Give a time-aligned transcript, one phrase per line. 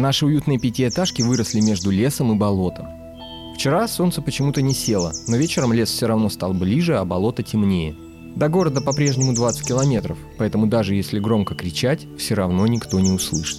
[0.00, 2.86] Наши уютные пятиэтажки выросли между лесом и болотом.
[3.54, 7.94] Вчера солнце почему-то не село, но вечером лес все равно стал ближе, а болото темнее.
[8.34, 13.58] До города по-прежнему 20 километров, поэтому даже если громко кричать, все равно никто не услышит.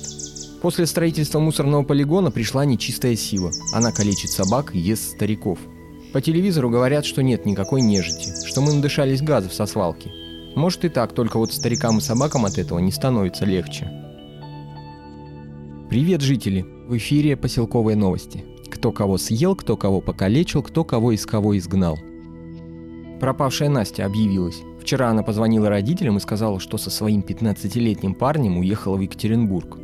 [0.64, 3.52] После строительства мусорного полигона пришла нечистая сила.
[3.72, 5.60] Она калечит собак и ест стариков.
[6.12, 10.12] По телевизору говорят, что нет никакой нежити, что мы надышались газов со свалки.
[10.56, 14.01] Может и так, только вот старикам и собакам от этого не становится легче.
[15.92, 16.66] Привет, жители!
[16.88, 18.46] В эфире поселковые новости.
[18.70, 22.00] Кто кого съел, кто кого покалечил, кто кого из кого изгнал.
[23.20, 24.62] Пропавшая Настя объявилась.
[24.80, 29.80] Вчера она позвонила родителям и сказала, что со своим 15-летним парнем уехала в Екатеринбург.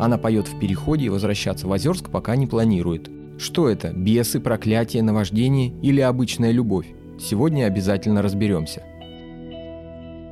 [0.00, 3.08] Она поет в переходе и возвращаться в Озерск пока не планирует.
[3.38, 3.92] Что это?
[3.92, 6.88] Бесы, проклятие, наваждение или обычная любовь?
[7.20, 8.82] Сегодня обязательно разберемся.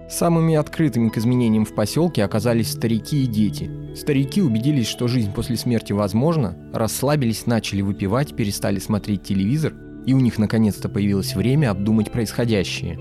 [0.09, 3.71] Самыми открытыми к изменениям в поселке оказались старики и дети.
[3.97, 9.75] Старики убедились, что жизнь после смерти возможна, расслабились, начали выпивать, перестали смотреть телевизор,
[10.05, 12.99] и у них наконец-то появилось время обдумать происходящее.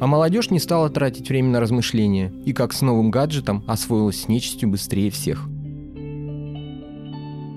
[0.00, 4.28] А молодежь не стала тратить время на размышления, и как с новым гаджетом освоилась с
[4.28, 5.48] нечистью быстрее всех.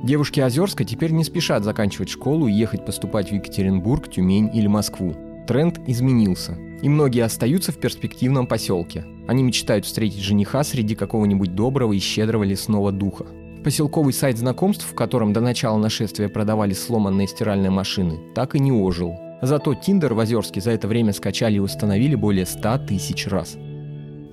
[0.03, 5.13] Девушки Озерска теперь не спешат заканчивать школу и ехать поступать в Екатеринбург, Тюмень или Москву.
[5.49, 9.05] Тренд изменился– и многие остаются в перспективном поселке.
[9.27, 13.25] Они мечтают встретить жениха среди какого-нибудь доброго и щедрого лесного духа.
[13.63, 18.71] Поселковый сайт знакомств, в котором до начала нашествия продавали сломанные стиральные машины, так и не
[18.71, 19.15] ожил.
[19.41, 23.57] Зато Тиндер в Озерске за это время скачали и установили более 100 тысяч раз.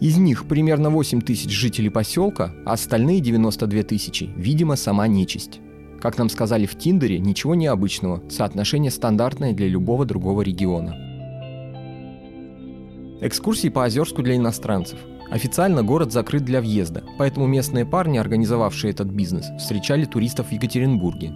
[0.01, 5.61] Из них примерно 8 тысяч жителей поселка, а остальные 92 тысячи, видимо, сама нечисть.
[6.01, 11.06] Как нам сказали в Тиндере, ничего необычного, соотношение стандартное для любого другого региона.
[13.23, 14.99] Экскурсии по Озерску для иностранцев.
[15.31, 21.33] Официально город закрыт для въезда, поэтому местные парни, организовавшие этот бизнес, встречали туристов в Екатеринбурге.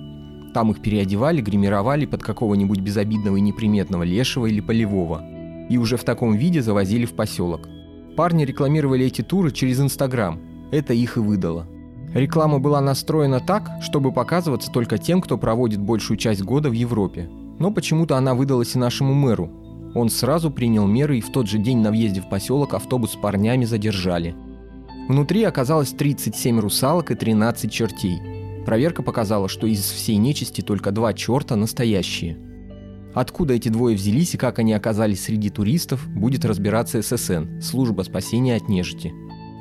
[0.52, 5.24] Там их переодевали, гримировали под какого-нибудь безобидного и неприметного лешего или полевого.
[5.70, 7.66] И уже в таком виде завозили в поселок.
[8.14, 10.38] Парни рекламировали эти туры через Инстаграм.
[10.72, 11.66] Это их и выдало.
[12.12, 17.30] Реклама была настроена так, чтобы показываться только тем, кто проводит большую часть года в Европе.
[17.58, 19.50] Но почему-то она выдалась и нашему мэру,
[19.94, 23.16] он сразу принял меры и в тот же день на въезде в поселок автобус с
[23.16, 24.34] парнями задержали.
[25.08, 28.20] Внутри оказалось 37 русалок и 13 чертей.
[28.64, 32.38] Проверка показала, что из всей нечисти только два черта настоящие.
[33.12, 38.54] Откуда эти двое взялись и как они оказались среди туристов, будет разбираться ССН, служба спасения
[38.54, 39.12] от нежити.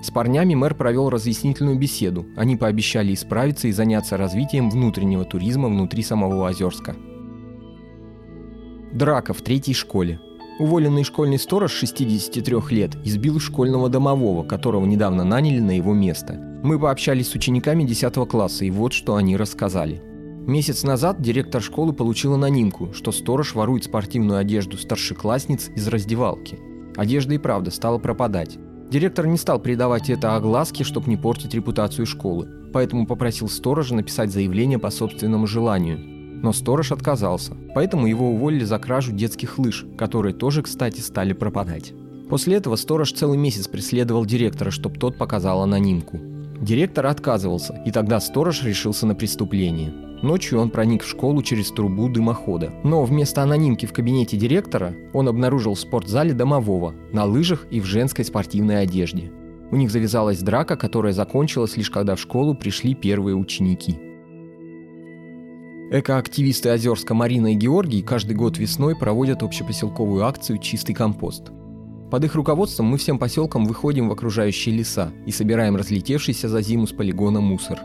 [0.03, 2.27] С парнями мэр провел разъяснительную беседу.
[2.37, 6.95] Они пообещали исправиться и заняться развитием внутреннего туризма внутри самого Озерска.
[8.93, 10.19] Драка в третьей школе.
[10.57, 16.33] Уволенный школьный сторож 63 лет избил школьного домового, которого недавно наняли на его место.
[16.63, 20.01] Мы пообщались с учениками 10 класса, и вот что они рассказали.
[20.47, 26.57] Месяц назад директор школы получил анонимку, что сторож ворует спортивную одежду старшеклассниц из раздевалки.
[26.95, 28.57] Одежда и правда стала пропадать.
[28.89, 34.31] Директор не стал придавать это огласке, чтобы не портить репутацию школы, поэтому попросил сторожа написать
[34.31, 36.18] заявление по собственному желанию.
[36.41, 41.93] Но сторож отказался, поэтому его уволили за кражу детских лыж, которые тоже, кстати, стали пропадать.
[42.29, 46.19] После этого сторож целый месяц преследовал директора, чтобы тот показал анонимку.
[46.61, 49.91] Директор отказывался, и тогда сторож решился на преступление.
[50.21, 52.73] Ночью он проник в школу через трубу дымохода.
[52.83, 57.85] Но вместо анонимки в кабинете директора он обнаружил в спортзале домового, на лыжах и в
[57.85, 59.31] женской спортивной одежде.
[59.71, 64.08] У них завязалась драка, которая закончилась лишь когда в школу пришли первые ученики.
[65.91, 71.51] Экоактивисты Озерска Марина и Георгий каждый год весной проводят общепоселковую акцию «Чистый компост».
[72.11, 76.85] Под их руководством мы всем поселкам выходим в окружающие леса и собираем разлетевшийся за зиму
[76.85, 77.79] с полигона мусор.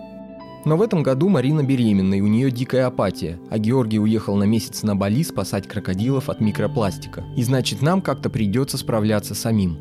[0.67, 4.45] Но в этом году Марина беременна, и у нее дикая апатия, а Георгий уехал на
[4.45, 7.25] месяц на Бали спасать крокодилов от микропластика.
[7.39, 9.79] И значит, нам как-то придется справляться самим.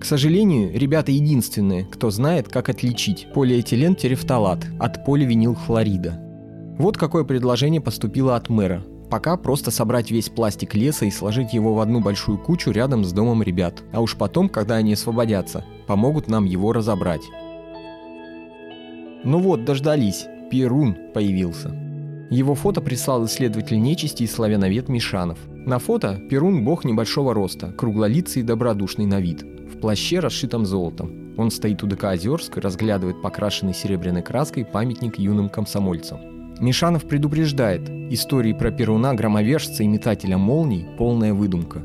[0.00, 6.29] К сожалению, ребята единственные, кто знает, как отличить полиэтилен терефталат от поливинилхлорида.
[6.80, 8.82] Вот какое предложение поступило от мэра.
[9.10, 13.12] Пока просто собрать весь пластик леса и сложить его в одну большую кучу рядом с
[13.12, 13.82] домом ребят.
[13.92, 17.20] А уж потом, когда они освободятся, помогут нам его разобрать.
[19.24, 20.26] Ну вот, дождались.
[20.50, 21.68] Перун появился.
[22.30, 25.38] Его фото прислал исследователь нечисти и славяновед Мишанов.
[25.50, 31.34] На фото Перун– бог небольшого роста, круглолицый и добродушный на вид, в плаще, расшитом золотом.
[31.36, 36.39] Он стоит у ДК Озерск и разглядывает покрашенный серебряной краской памятник юным комсомольцам.
[36.60, 41.82] Мишанов предупреждает, истории про Перуна, громовержца и метателя молний– полная выдумка.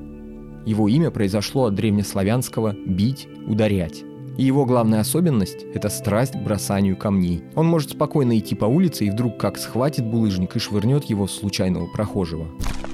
[0.65, 4.03] Его имя произошло от древнеславянского «бить», «ударять».
[4.37, 7.41] И его главная особенность– это страсть к бросанию камней.
[7.55, 11.31] Он может спокойно идти по улице и вдруг как схватит булыжник и швырнет его в
[11.31, 12.47] случайного прохожего.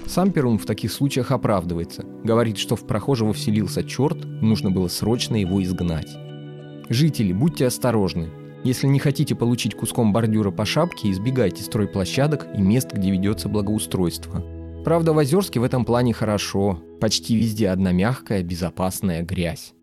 [0.05, 2.05] Сам Перун в таких случаях оправдывается.
[2.23, 6.15] Говорит, что в прохожего вселился черт, нужно было срочно его изгнать.
[6.89, 8.29] Жители, будьте осторожны.
[8.63, 14.43] Если не хотите получить куском бордюра по шапке, избегайте стройплощадок и мест, где ведется благоустройство.
[14.85, 16.79] Правда, в Озерске в этом плане хорошо.
[16.99, 19.73] Почти везде одна мягкая, безопасная грязь.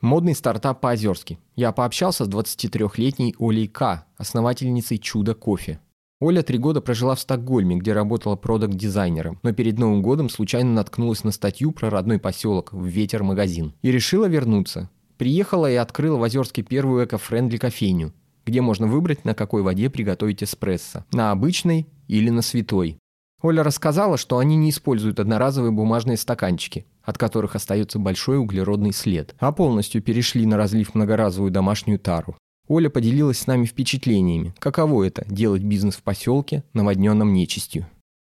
[0.00, 1.38] Модный стартап по-озерски.
[1.56, 5.80] Я пообщался с 23-летней Олей К., основательницей «Чудо кофе».
[6.20, 11.24] Оля три года прожила в Стокгольме, где работала продакт-дизайнером, но перед Новым годом случайно наткнулась
[11.24, 14.88] на статью про родной поселок в «Ветер-магазин» и решила вернуться.
[15.18, 18.12] Приехала и открыла в Озерске первую эко-френдли кофейню,
[18.44, 22.98] где можно выбрать, на какой воде приготовить эспрессо– на обычной или на святой.
[23.42, 29.34] Оля рассказала, что они не используют одноразовые бумажные стаканчики, от которых остается большой углеродный след,
[29.38, 32.36] а полностью перешли на разлив многоразовую домашнюю тару.
[32.68, 37.86] Оля поделилась с нами впечатлениями, каково это– делать бизнес в поселке, наводненном нечистью.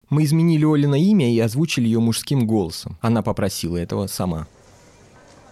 [0.10, 2.98] Мы изменили Олина имя и озвучили ее мужским голосом.
[3.02, 4.48] Она попросила этого сама.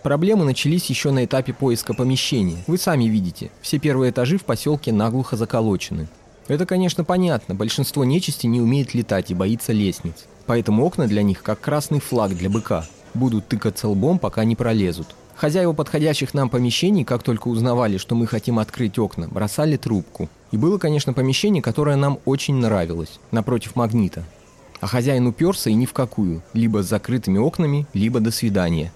[0.04, 2.64] Проблемы начались еще на этапе поиска помещения.
[2.68, 6.08] Вы сами видите, все первые этажи в поселке наглухо заколочены.
[6.48, 7.56] Это, конечно, понятно.
[7.56, 10.26] Большинство нечисти не умеет летать и боится лестниц.
[10.46, 12.86] Поэтому окна для них как красный флаг для быка.
[13.14, 15.08] Будут тыкаться лбом, пока не пролезут.
[15.36, 20.30] Хозяева подходящих нам помещений, как только узнавали, что мы хотим открыть окна, бросали трубку.
[20.52, 24.24] И было, конечно, помещение, которое нам очень нравилось, напротив магнита.
[24.80, 28.92] А хозяин уперся и ни в какую, либо с закрытыми окнами, либо до свидания.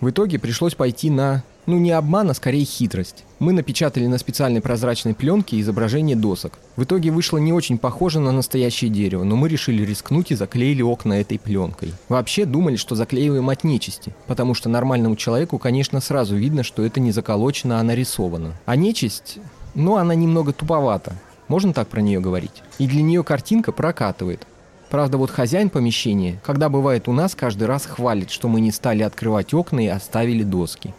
[0.00, 3.24] В итоге пришлось пойти на ну не обман, а скорее хитрость.
[3.38, 6.58] Мы напечатали на специальной прозрачной пленке изображение досок.
[6.76, 10.82] В итоге вышло не очень похоже на настоящее дерево, но мы решили рискнуть и заклеили
[10.82, 11.92] окна этой пленкой.
[12.08, 17.00] Вообще думали, что заклеиваем от нечисти, потому что нормальному человеку, конечно, сразу видно, что это
[17.00, 18.52] не заколочено, а нарисовано.
[18.66, 19.38] А нечисть,
[19.74, 21.14] ну она немного туповата.
[21.48, 22.62] Можно так про нее говорить?
[22.78, 24.46] И для нее картинка прокатывает.
[24.90, 29.02] Правда, вот хозяин помещения, когда бывает у нас, каждый раз хвалит, что мы не стали
[29.02, 30.94] открывать окна и оставили доски.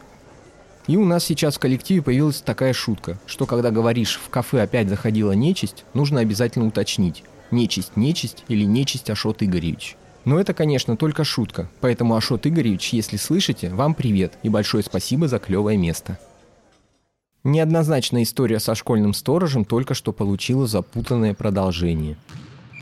[0.87, 4.89] И у нас сейчас в коллективе появилась такая шутка, что когда говоришь «в кафе опять
[4.89, 9.95] заходила нечисть», нужно обязательно уточнить «нечисть, нечисть» или «нечисть Ашот Игоревич».
[10.25, 15.27] Но это, конечно, только шутка, поэтому Ашот Игоревич, если слышите, вам привет и большое спасибо
[15.27, 16.19] за клевое место.
[17.43, 22.17] Неоднозначная история со школьным сторожем только что получила запутанное продолжение.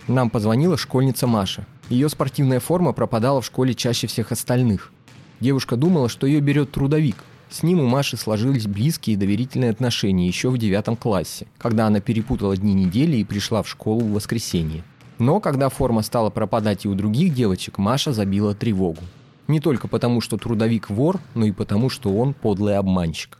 [0.07, 1.65] Нам позвонила школьница Маша.
[1.89, 4.91] Ее спортивная форма пропадала в школе чаще всех остальных.
[5.39, 7.17] Девушка думала, что ее берет трудовик–
[7.53, 11.99] с ним у Маши сложились близкие и доверительные отношения еще в девятом классе, когда она
[11.99, 14.83] перепутала дни недели и пришла в школу в воскресенье.
[15.19, 19.01] Но когда форма стала пропадать и у других девочек, Маша забила тревогу.
[19.47, 23.37] Не только потому, что трудовик вор, но и потому, что он подлый обманщик.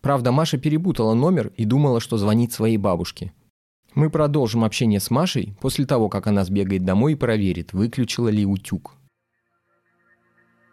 [0.00, 3.34] Правда, Маша перепутала номер и думала, что звонит своей бабушке.
[3.94, 8.44] Мы продолжим общение с Машей после того, как она сбегает домой и проверит, выключила ли
[8.44, 8.94] утюг.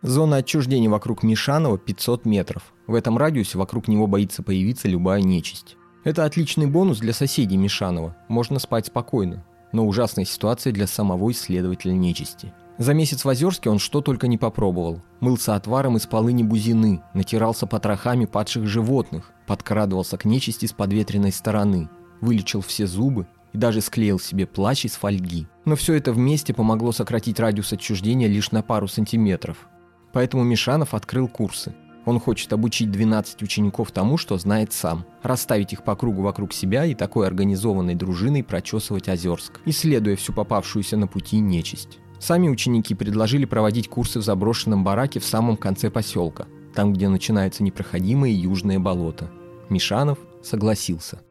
[0.02, 2.74] Зона отчуждения вокруг Мишанова 500 метров.
[2.88, 5.78] В этом радиусе вокруг него боится появиться любая нечисть.
[6.04, 8.18] Это отличный бонус для соседей Мишанова.
[8.28, 9.46] Можно спать спокойно.
[9.72, 12.52] Но ужасная ситуация для самого исследователя нечисти.
[12.80, 15.04] За месяц в Озерске он что только не попробовал.
[15.20, 21.90] Мылся отваром из полыни бузины, натирался потрохами падших животных, подкрадывался к нечисти с подветренной стороны,
[22.22, 25.48] вылечил все зубы и даже склеил себе плащ из фольги.
[25.66, 29.68] Но все это вместе помогло сократить радиус отчуждения лишь на пару сантиметров.
[30.14, 31.74] Поэтому Мишанов открыл курсы.
[32.06, 35.06] Он хочет обучить 12 учеников тому, что знает сам.
[35.22, 40.98] Расставить их по кругу вокруг себя и такой организованной дружиной прочесывать Озерск, исследуя всю попавшуюся
[40.98, 42.00] на пути нечисть.
[42.20, 47.64] Сами ученики предложили проводить курсы в заброшенном бараке в самом конце поселка, там, где начинается
[47.64, 49.30] непроходимое южное болото.
[49.70, 51.22] Мишанов согласился.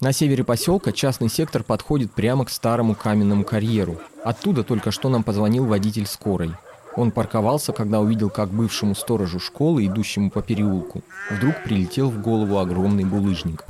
[0.00, 4.00] На севере поселка частный сектор подходит прямо к старому каменному карьеру.
[4.24, 6.50] Оттуда только что нам позвонил водитель скорой.
[6.96, 12.58] Он парковался, когда увидел, как бывшему сторожу школы, идущему по переулку, вдруг прилетел в голову
[12.58, 13.64] огромный булыжник.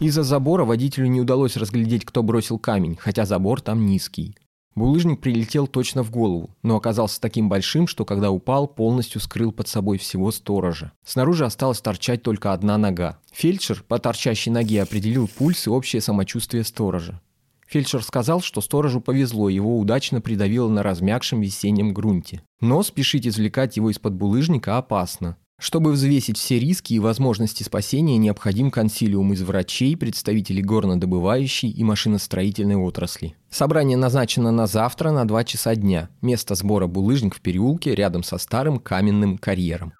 [0.00, 4.36] Из-за забора водителю не удалось разглядеть, кто бросил камень, хотя забор там низкий.
[4.78, 9.66] Булыжник прилетел точно в голову, но оказался таким большим, что когда упал, полностью скрыл под
[9.66, 10.92] собой всего сторожа.
[11.04, 13.18] Снаружи осталась торчать только одна нога.
[13.32, 17.20] Фельдшер по торчащей ноге определил пульс и общее самочувствие сторожа.
[17.66, 22.42] Фельдшер сказал, что сторожу повезло, его удачно придавило на размягшем весеннем грунте.
[22.60, 25.36] Но спешить извлекать его из-под булыжника опасно.
[25.60, 32.76] Чтобы взвесить все риски и возможности спасения, необходим консилиум из врачей, представителей горнодобывающей и машиностроительной
[32.76, 33.34] отрасли.
[33.50, 36.10] Собрание назначено на завтра на 2 часа дня.
[36.22, 39.94] Место сбора булыжник в переулке рядом со старым каменным карьером.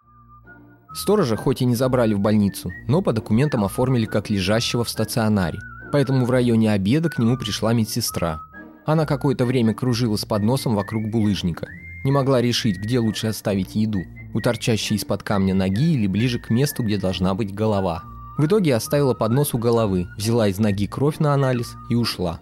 [0.94, 5.58] Сторожа хоть и не забрали в больницу, но по документам оформили как лежащего в стационаре.
[5.90, 8.40] Поэтому в районе обеда к нему пришла медсестра.
[8.86, 11.66] Она какое-то время кружила с подносом вокруг булыжника.
[12.08, 14.00] Не могла решить, где лучше оставить еду–
[14.32, 18.02] у торчащей из-под камня ноги или ближе к месту, где должна быть голова.
[18.38, 22.40] В итоге оставила поднос у головы, взяла из ноги кровь на анализ и ушла.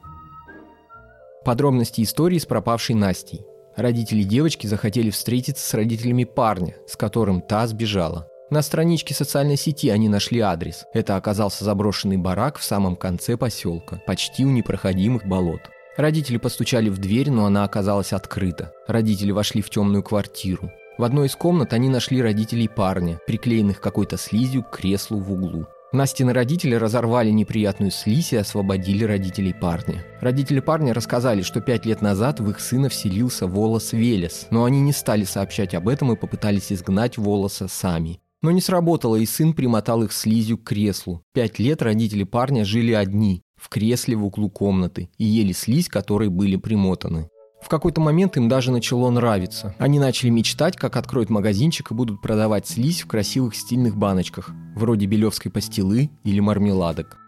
[1.44, 3.40] Подробности истории с пропавшей Настей.
[3.74, 8.28] Родители девочки захотели встретиться с родителями парня, с которым та сбежала.
[8.50, 10.84] На страничке социальной сети они нашли адрес.
[10.94, 15.62] Это оказался заброшенный барак в самом конце поселка, почти у непроходимых болот.
[15.96, 18.72] Родители постучали в дверь, но она оказалась открыта.
[18.86, 20.70] Родители вошли в темную квартиру.
[20.98, 25.66] В одной из комнат они нашли родителей парня, приклеенных какой-то слизью к креслу в углу.
[25.92, 30.04] Настины родители разорвали неприятную слизь и освободили родителей парня.
[30.20, 34.80] Родители парня рассказали, что пять лет назад в их сына вселился волос Велес, но они
[34.80, 38.20] не стали сообщать об этом и попытались изгнать волоса сами.
[38.42, 41.22] Но не сработало, и сын примотал их слизью к креслу.
[41.32, 46.28] Пять лет родители парня жили одни, в кресле в углу комнаты, и ели слизь, которой
[46.28, 47.28] были примотаны.
[47.62, 49.74] В какой-то момент им даже начало нравиться.
[49.78, 55.06] Они начали мечтать, как откроют магазинчик и будут продавать слизь в красивых стильных баночках, вроде
[55.06, 57.18] белевской пастилы или мармеладок.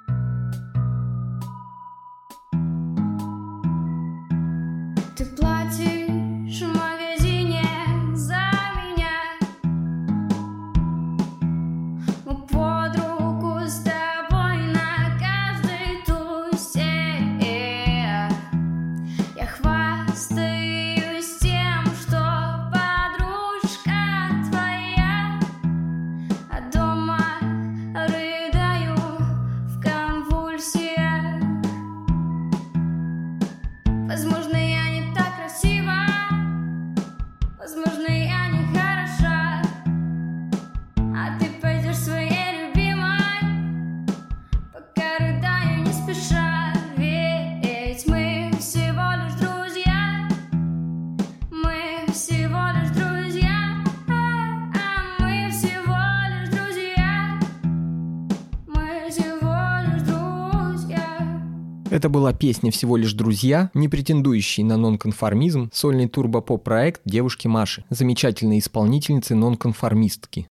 [61.98, 68.60] Это была песня «Всего лишь друзья», не претендующий на нонконформизм, сольный турбопоп-проект девушки Маши, замечательной
[68.60, 70.46] исполнительницы нонконформистки.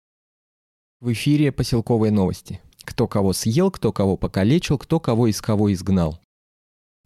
[1.02, 2.62] В эфире поселковые новости.
[2.86, 6.18] Кто кого съел, кто кого покалечил, кто кого из кого изгнал.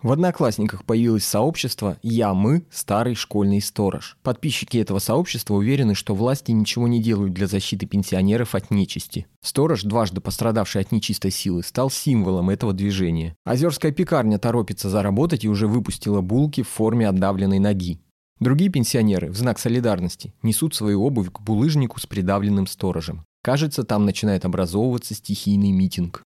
[0.04, 4.16] В Одноклассниках появилось сообщество «Я, мы, старый школьный сторож».
[4.22, 9.26] Подписчики этого сообщества уверены, что власти ничего не делают для защиты пенсионеров от нечисти.
[9.42, 13.36] Сторож, дважды пострадавший от нечистой силы, стал символом этого движения.
[13.44, 18.00] Озерская пекарня торопится заработать и уже выпустила булки в форме отдавленной ноги.
[18.40, 23.26] Другие пенсионеры, в знак солидарности, несут свою обувь к булыжнику с придавленным сторожем.
[23.42, 26.22] Кажется, там начинает образовываться стихийный митинг.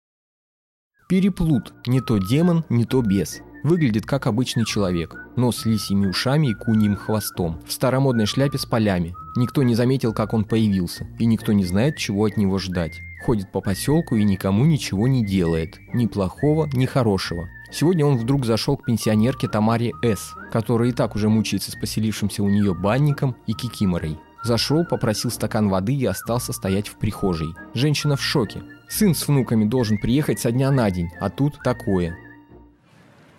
[1.09, 1.75] Переплут.
[1.87, 3.41] Не то демон, не то бес.
[3.69, 8.65] Выглядит как обычный человек, но с лисьими ушами и куньим хвостом, в старомодной шляпе с
[8.65, 9.15] полями.
[9.37, 12.99] Никто не заметил, как он появился, и никто не знает, чего от него ждать.
[13.27, 15.79] Ходит по поселку и никому ничего не делает.
[15.93, 17.47] Ни плохого, ни хорошего.
[17.71, 22.43] Сегодня он вдруг зашел к пенсионерке Тамаре С., которая и так уже мучается с поселившимся
[22.43, 24.19] у нее банником и кикиморой.
[24.43, 27.49] Зашел, попросил стакан воды и остался стоять в прихожей.
[27.75, 28.63] Женщина в шоке.
[28.89, 32.17] Сын с внуками должен приехать со дня на день, а тут такое.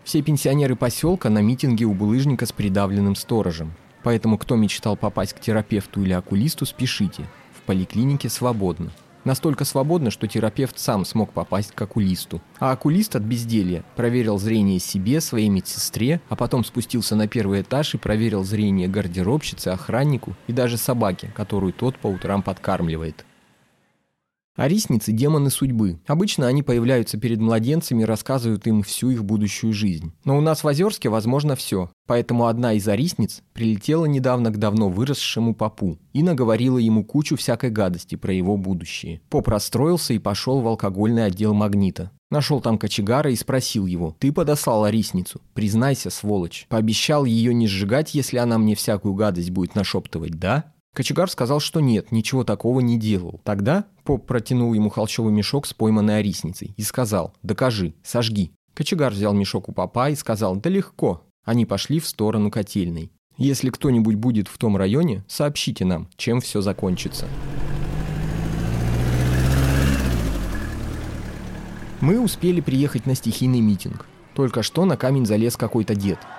[0.03, 3.73] Все пенсионеры поселка на митинге у булыжника с придавленным сторожем.
[4.03, 7.25] Поэтому кто мечтал попасть к терапевту или окулисту, спешите.
[7.53, 8.91] В поликлинике свободно.
[9.25, 12.41] Настолько свободно, что терапевт сам смог попасть к окулисту.
[12.59, 17.93] А окулист от безделья проверил зрение себе, своей медсестре, а потом спустился на первый этаж
[17.95, 23.25] и проверил зрение гардеробщице, охраннику и даже собаке, которую тот по утрам подкармливает.
[24.59, 26.01] А рисницы– демоны судьбы.
[26.05, 30.11] Обычно они появляются перед младенцами и рассказывают им всю их будущую жизнь.
[30.25, 31.89] Но у нас в Озерске возможно все.
[32.07, 37.69] Поэтому одна из арисниц прилетела недавно к давно выросшему попу и наговорила ему кучу всякой
[37.69, 39.21] гадости про его будущее.
[39.29, 42.11] Поп расстроился и пошел в алкогольный отдел «Магнита».
[42.29, 45.39] Нашел там кочегара и спросил его, «Ты подослал арисницу?
[45.53, 46.65] Признайся, сволочь.
[46.67, 51.79] Пообещал ее не сжигать, если она мне всякую гадость будет нашептывать, да?» Кочегар сказал, что
[51.79, 53.39] нет, ничего такого не делал.
[53.45, 58.51] Тогда поп протянул ему холщовый мешок с пойманной орисницей и сказал «Докажи, сожги».
[58.73, 61.23] Кочегар взял мешок у папа и сказал «Да легко».
[61.45, 63.13] Они пошли в сторону котельной.
[63.37, 67.29] Если кто-нибудь будет в том районе, сообщите нам, чем все закончится.
[72.01, 74.05] Мы успели приехать на стихийный митинг.
[74.35, 76.19] Только что на камень залез какой-то дед–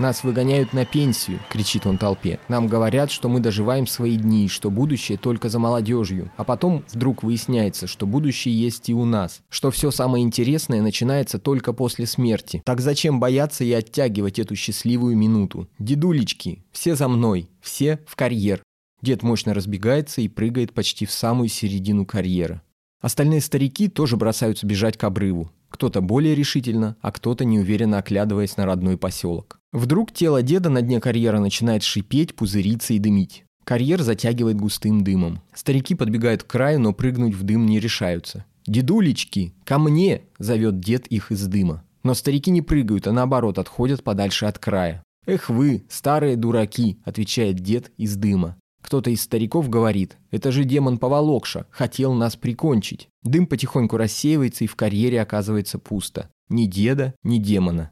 [0.00, 2.40] «Нас выгоняют на пенсию!»– кричит он толпе.
[2.48, 6.32] «Нам говорят, что мы доживаем свои дни, что будущее только за молодежью.
[6.38, 9.42] А потом вдруг выясняется, что будущее есть и у нас.
[9.50, 12.62] Что все самое интересное начинается только после смерти.
[12.64, 15.68] Так зачем бояться и оттягивать эту счастливую минуту?
[15.78, 18.62] Дедулечки, все за мной, все в карьер!»
[19.02, 22.62] Дед мощно разбегается и прыгает почти в самую середину карьера.
[23.02, 25.52] Остальные старики тоже бросаются бежать к обрыву.
[25.68, 29.59] Кто-то более решительно, а кто-то неуверенно оглядываясь на родной поселок.
[29.72, 33.44] Вдруг тело деда на дне карьера начинает шипеть, пузыриться и дымить.
[33.64, 35.40] Карьер затягивает густым дымом.
[35.54, 38.44] Старики подбегают к краю, но прыгнуть в дым не решаются.
[38.66, 41.84] «Дедулечки, ко мне!»– зовет дед их из дыма.
[42.02, 45.02] Но старики не прыгают, а наоборот отходят подальше от края.
[45.26, 48.56] «Эх вы, старые дураки!»– отвечает дед из дыма.
[48.82, 53.08] Кто-то из стариков говорит, это же демон Поволокша, хотел нас прикончить.
[53.22, 56.30] Дым потихоньку рассеивается и в карьере оказывается пусто.
[56.48, 57.90] Ни деда, ни демона.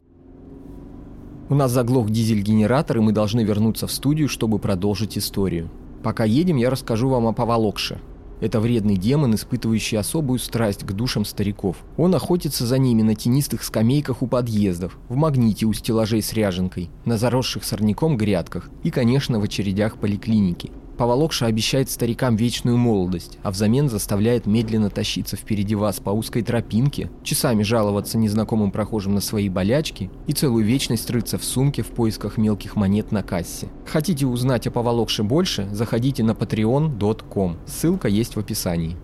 [1.49, 5.71] У нас заглох дизель-генератор, и мы должны вернуться в студию, чтобы продолжить историю.
[6.03, 7.99] Пока едем, я расскажу вам о Поволокше.
[8.39, 11.77] Это вредный демон, испытывающий особую страсть к душам стариков.
[11.97, 16.91] Он охотится за ними на тенистых скамейках у подъездов, в магните у стеллажей с ряженкой,
[17.05, 20.71] на заросших сорняком грядках и, конечно, в очередях поликлиники.
[20.99, 27.09] Поволокша обещает старикам вечную молодость, а взамен заставляет медленно тащиться впереди вас по узкой тропинке,
[27.23, 32.37] часами жаловаться незнакомым прохожим на свои болячки и целую вечность рыться в сумке в поисках
[32.37, 33.69] мелких монет на кассе.
[33.85, 38.97] Хотите узнать о Поволокше больше, заходите на patreon.com, ссылка есть в описании.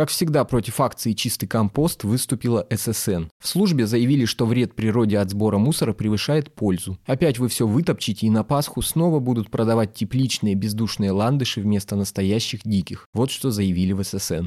[0.00, 3.24] Как всегда, против акции «Чистый компост» выступила ССН.
[3.38, 6.96] В службе заявили, что вред природе от сбора мусора превышает пользу.
[7.04, 12.62] Опять вы все вытопчите, и на Пасху снова будут продавать тепличные бездушные ландыши вместо настоящих
[12.64, 13.08] диких.
[13.12, 14.46] Вот что заявили в ССН.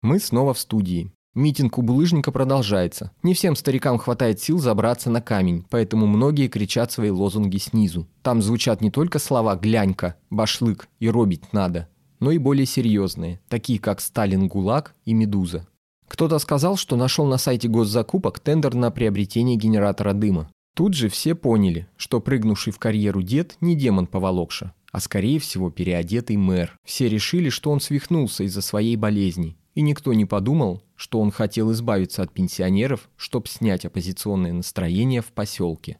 [0.00, 1.10] Мы снова в студии.
[1.34, 3.10] Митинг у булыжника продолжается.
[3.24, 8.06] Не всем старикам хватает сил забраться на камень, поэтому многие кричат свои лозунги снизу.
[8.22, 11.88] Там звучат не только слова «глянька», «башлык» и «робить надо»,
[12.20, 15.66] но и более серьезные, такие как «Сталин ГУЛАГ» и «Медуза».
[16.06, 20.50] Кто-то сказал, что нашел на сайте госзакупок тендер на приобретение генератора дыма.
[20.74, 25.70] Тут же все поняли, что прыгнувший в карьеру дед не демон поволокша, а скорее всего
[25.70, 26.76] переодетый мэр.
[26.84, 31.72] Все решили, что он свихнулся из-за своей болезни, и никто не подумал, что он хотел
[31.72, 35.98] избавиться от пенсионеров, чтобы снять оппозиционное настроение в поселке.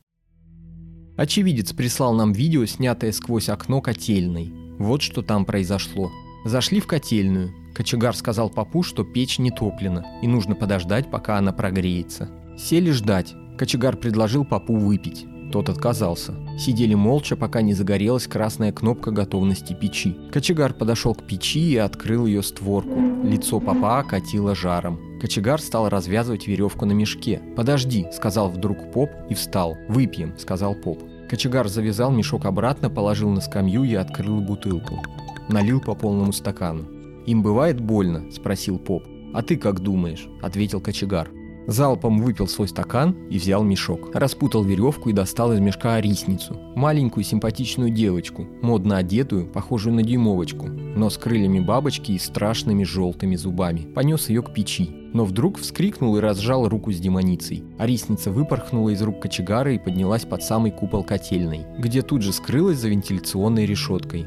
[1.16, 4.69] Очевидец прислал нам видео, снятое сквозь окно котельной.
[4.80, 6.10] Вот что там произошло.
[6.46, 7.52] Зашли в котельную.
[7.74, 12.30] Кочегар сказал папу, что печь не топлена, и нужно подождать, пока она прогреется.
[12.58, 13.34] Сели ждать.
[13.58, 15.26] Кочегар предложил папу выпить.
[15.52, 16.34] Тот отказался.
[16.58, 20.16] Сидели молча, пока не загорелась красная кнопка готовности печи.
[20.32, 23.22] Кочегар подошел к печи и открыл ее створку.
[23.22, 24.98] Лицо папа окатило жаром.
[25.20, 27.42] Кочегар стал развязывать веревку на мешке.
[27.54, 29.76] «Подожди»,— сказал вдруг поп и встал.
[29.88, 31.02] «Выпьем»,— сказал поп.
[31.30, 35.00] Кочегар завязал мешок обратно, положил на скамью и открыл бутылку.
[35.48, 36.86] Налил по полному стакану.
[37.24, 39.04] «Им бывает больно?»– спросил поп.
[39.32, 41.30] «А ты как думаешь?»– ответил кочегар.
[41.70, 44.12] Залпом выпил свой стакан и взял мешок.
[44.12, 46.58] Распутал веревку и достал из мешка рисницу.
[46.74, 53.36] Маленькую симпатичную девочку, модно одетую, похожую на дюймовочку, но с крыльями бабочки и страшными желтыми
[53.36, 53.82] зубами.
[53.82, 54.90] Понес ее к печи.
[55.12, 57.62] Но вдруг вскрикнул и разжал руку с демоницей.
[57.78, 62.32] А рисница выпорхнула из рук кочегара и поднялась под самый купол котельной, где тут же
[62.32, 64.26] скрылась за вентиляционной решеткой.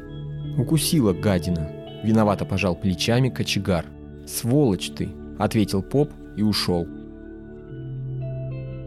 [0.56, 1.70] Укусила гадина.
[2.02, 3.84] Виновато пожал плечами кочегар.
[4.26, 6.86] «Сволочь ты!»– ответил поп и ушел.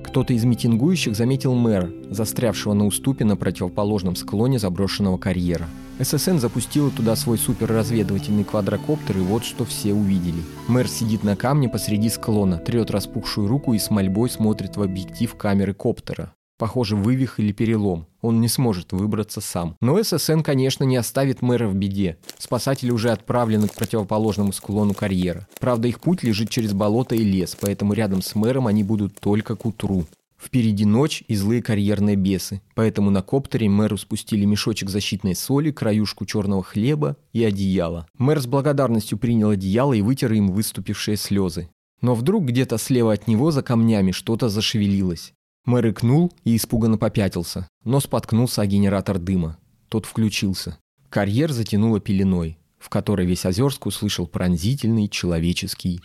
[0.08, 5.68] Кто-то из митингующих заметил мэра, застрявшего на уступе на противоположном склоне заброшенного карьера.
[6.00, 10.42] ССН запустила туда свой суперразведывательный квадрокоптер, и вот что все увидели.
[10.70, 15.36] Мэр сидит на камне посреди склона, трет распухшую руку и с мольбой смотрит в объектив
[15.36, 16.34] камеры коптера.
[16.58, 18.08] Похоже, вывих или перелом.
[18.22, 19.76] Он не сможет выбраться сам.
[19.80, 22.18] Но ССН, конечно, не оставит мэра в беде.
[22.40, 25.48] Спасатели уже отправлены к противоположному склону карьера.
[25.60, 29.56] Правда, их путь лежит через болото и лес, поэтому рядом с мэром они будут только
[29.56, 30.06] к утру.
[30.40, 36.26] Впереди ночь и злые карьерные бесы, поэтому на коптере мэру спустили мешочек защитной соли, краюшку
[36.26, 38.08] черного хлеба и одеяло.
[38.18, 41.70] Мэр с благодарностью принял одеяло и вытер им выступившие слезы.
[42.02, 45.34] Но вдруг где-то слева от него за камнями что-то зашевелилось.
[45.68, 49.58] Мэр икнул и испуганно попятился, но споткнулся о генератор дыма.
[49.90, 50.80] Тот включился.
[51.10, 56.00] Карьер затянуло пеленой, в которой весь Озерск услышал пронзительный человеческий...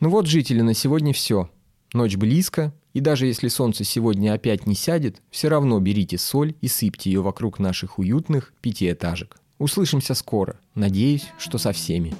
[0.00, 1.50] Ну вот, жители, на сегодня все.
[1.92, 6.66] Ночь близко, и даже если солнце сегодня опять не сядет, все равно берите соль и
[6.66, 9.38] сыпьте ее вокруг наших уютных пятиэтажек.
[9.58, 10.58] Услышимся скоро.
[10.74, 12.14] Надеюсь, что со всеми.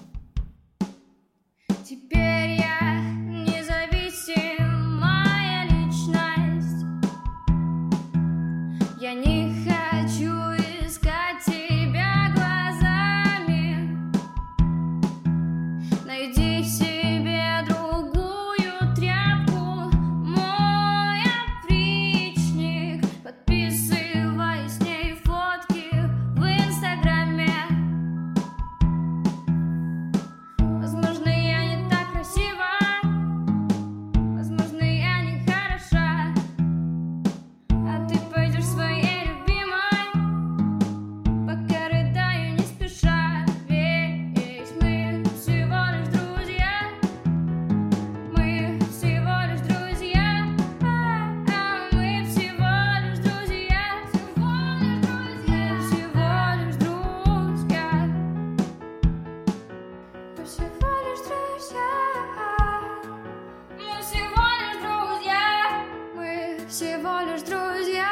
[66.83, 68.09] Всего лишь друзья,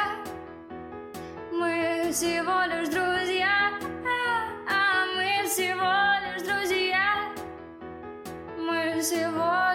[1.51, 3.73] мы всего лишь друзья,
[4.07, 5.91] а, а мы всего
[6.23, 7.33] лишь друзья,
[8.57, 9.70] мы всего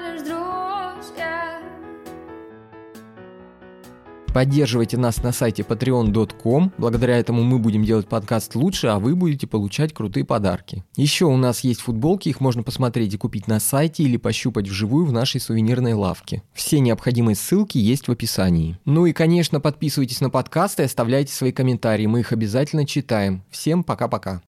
[4.37, 6.73] Поддерживайте нас на сайте patreon.com.
[6.77, 10.85] Благодаря этому мы будем делать подкаст лучше, а вы будете получать крутые подарки.
[10.95, 15.07] Еще у нас есть футболки, их можно посмотреть и купить на сайте или пощупать вживую
[15.07, 16.43] в нашей сувенирной лавке.
[16.53, 18.79] Все необходимые ссылки есть в описании.
[18.85, 23.43] Ну и, конечно, подписывайтесь на подкаст и оставляйте свои комментарии, мы их обязательно читаем.
[23.51, 24.43] Всем пока-пока.